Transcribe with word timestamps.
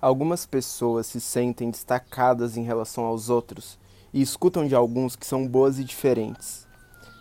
Algumas 0.00 0.46
pessoas 0.46 1.08
se 1.08 1.20
sentem 1.20 1.70
destacadas 1.70 2.56
em 2.56 2.62
relação 2.62 3.04
aos 3.04 3.28
outros 3.28 3.76
e 4.14 4.22
escutam 4.22 4.64
de 4.64 4.72
alguns 4.72 5.16
que 5.16 5.26
são 5.26 5.44
boas 5.44 5.80
e 5.80 5.84
diferentes. 5.84 6.68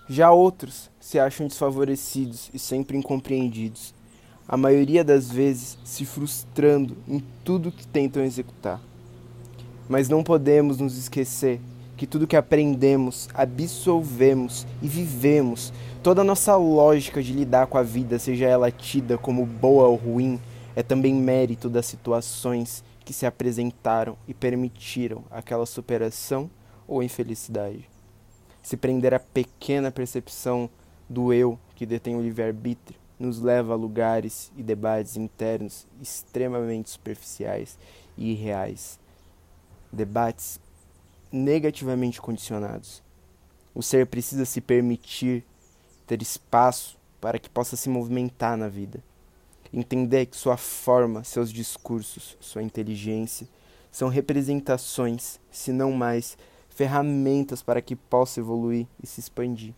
Já 0.07 0.31
outros 0.31 0.91
se 1.00 1.18
acham 1.18 1.48
desfavorecidos 1.48 2.52
e 2.54 2.59
sempre 2.59 2.95
incompreendidos, 2.95 3.95
a 4.48 4.55
maioria 4.55 5.04
das 5.04 5.32
vezes 5.32 5.77
se 5.84 6.05
frustrando 6.05 6.95
em 7.07 7.21
tudo 7.43 7.71
que 7.71 7.86
tentam 7.86 8.23
executar. 8.23 8.80
Mas 9.89 10.07
não 10.07 10.23
podemos 10.23 10.78
nos 10.78 10.98
esquecer 10.98 11.59
que 11.98 12.05
tudo 12.05 12.28
que 12.28 12.36
aprendemos, 12.36 13.28
absolvemos 13.34 14.68
e 14.84 14.88
vivemos, 14.88 15.73
toda 16.04 16.21
a 16.21 16.23
nossa 16.23 16.55
lógica 16.55 17.23
de 17.23 17.34
lidar 17.34 17.66
com 17.66 17.78
a 17.78 17.84
vida, 17.84 18.20
seja 18.20 18.46
ela 18.46 18.70
tida 18.70 19.18
como 19.18 19.48
boa 19.48 19.88
ou 19.88 19.96
ruim, 19.96 20.39
é 20.78 20.84
também 20.84 21.12
mérito 21.12 21.71
das 21.71 21.88
situações 21.88 22.83
que 23.04 23.11
se 23.11 23.25
apresentaram 23.25 24.15
e 24.28 24.33
permitiram 24.33 25.24
aquela 25.32 25.65
superação 25.65 26.51
ou 26.88 27.01
infelicidade. 27.01 27.89
Se 28.61 28.78
prender 28.78 29.11
à 29.11 29.20
pequena 29.20 29.89
percepção 29.89 30.70
do 31.10 31.34
eu 31.34 31.57
que 31.74 31.84
detém 31.84 32.16
o 32.16 32.22
livre-arbítrio 32.22 33.00
nos 33.17 33.42
leva 33.42 33.73
a 33.73 33.75
lugares 33.75 34.52
e 34.56 34.61
debates 34.61 35.17
internos 35.17 35.88
extremamente 36.00 36.92
superficiais 36.92 37.75
e 38.16 38.34
irreais. 38.34 39.00
Debates 39.92 40.59
negativamente 41.31 42.22
condicionados. 42.22 43.02
O 43.73 43.81
ser 43.81 44.06
precisa 44.06 44.45
se 44.45 44.62
permitir 44.62 45.44
ter 46.06 46.22
espaço 46.22 47.00
para 47.20 47.39
que 47.39 47.50
possa 47.50 47.75
se 47.75 47.89
movimentar 47.89 48.56
na 48.56 48.67
vida. 48.67 49.02
Entender 49.73 50.26
que 50.26 50.38
sua 50.38 50.58
forma, 50.58 51.23
seus 51.23 51.52
discursos, 51.52 52.38
sua 52.39 52.64
inteligência 52.64 53.48
são 53.92 54.09
representações, 54.09 55.40
se 55.52 55.72
não 55.72 55.92
mais 55.92 56.38
ferramentas 56.70 57.64
para 57.64 57.82
que 57.82 57.96
possa 57.96 58.40
evoluir 58.40 58.88
e 59.02 59.08
se 59.08 59.20
expandir. 59.20 59.74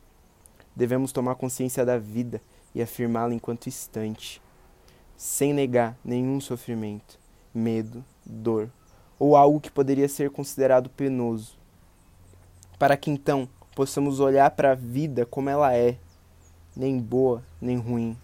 Devemos 0.75 1.11
tomar 1.11 1.35
consciência 1.35 1.85
da 1.85 1.97
vida 1.97 2.41
e 2.75 2.81
afirmá-la 2.81 3.33
enquanto 3.33 3.67
instante, 3.67 4.41
sem 5.15 5.53
negar 5.53 5.97
nenhum 6.03 6.39
sofrimento, 6.39 7.19
medo, 7.53 8.03
dor 8.25 8.69
ou 9.19 9.35
algo 9.35 9.59
que 9.59 9.69
poderia 9.69 10.07
ser 10.07 10.29
considerado 10.29 10.89
penoso, 10.89 11.57
para 12.77 12.95
que 12.95 13.11
então 13.11 13.49
possamos 13.75 14.19
olhar 14.19 14.49
para 14.51 14.71
a 14.71 14.75
vida 14.75 15.25
como 15.25 15.49
ela 15.49 15.75
é, 15.75 15.97
nem 16.75 16.99
boa 16.99 17.43
nem 17.61 17.77
ruim. 17.77 18.17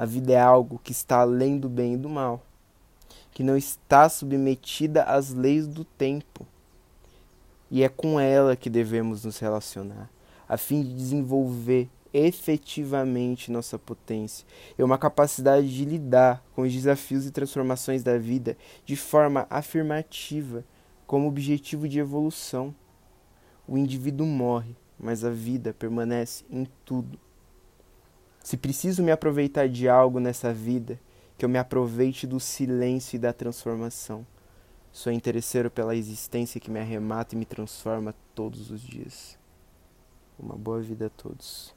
A 0.00 0.06
vida 0.06 0.32
é 0.32 0.40
algo 0.40 0.80
que 0.82 0.92
está 0.92 1.18
além 1.18 1.58
do 1.58 1.68
bem 1.68 1.92
e 1.92 1.96
do 1.98 2.08
mal, 2.08 2.42
que 3.32 3.42
não 3.42 3.54
está 3.54 4.08
submetida 4.08 5.02
às 5.02 5.28
leis 5.28 5.66
do 5.66 5.84
tempo. 5.84 6.46
E 7.70 7.82
é 7.82 7.88
com 7.90 8.18
ela 8.18 8.56
que 8.56 8.70
devemos 8.70 9.26
nos 9.26 9.38
relacionar, 9.38 10.08
a 10.48 10.56
fim 10.56 10.82
de 10.82 10.94
desenvolver 10.94 11.86
efetivamente 12.14 13.52
nossa 13.52 13.78
potência 13.78 14.46
e 14.78 14.82
uma 14.82 14.96
capacidade 14.96 15.68
de 15.68 15.84
lidar 15.84 16.42
com 16.54 16.62
os 16.62 16.72
desafios 16.72 17.26
e 17.26 17.30
transformações 17.30 18.02
da 18.02 18.16
vida 18.16 18.56
de 18.86 18.96
forma 18.96 19.46
afirmativa, 19.50 20.64
como 21.06 21.28
objetivo 21.28 21.86
de 21.86 21.98
evolução. 21.98 22.74
O 23.68 23.76
indivíduo 23.76 24.26
morre, 24.26 24.74
mas 24.98 25.24
a 25.24 25.30
vida 25.30 25.74
permanece 25.74 26.42
em 26.48 26.66
tudo. 26.86 27.18
Se 28.50 28.56
preciso 28.56 29.00
me 29.00 29.12
aproveitar 29.12 29.68
de 29.68 29.88
algo 29.88 30.18
nessa 30.18 30.52
vida, 30.52 30.98
que 31.38 31.44
eu 31.44 31.48
me 31.48 31.56
aproveite 31.56 32.26
do 32.26 32.40
silêncio 32.40 33.14
e 33.14 33.18
da 33.20 33.32
transformação. 33.32 34.26
Sou 34.90 35.12
interesseiro 35.12 35.70
pela 35.70 35.94
existência 35.94 36.60
que 36.60 36.68
me 36.68 36.80
arremata 36.80 37.36
e 37.36 37.38
me 37.38 37.44
transforma 37.44 38.12
todos 38.34 38.72
os 38.72 38.80
dias. 38.80 39.38
Uma 40.36 40.56
boa 40.56 40.80
vida 40.80 41.06
a 41.06 41.10
todos. 41.10 41.72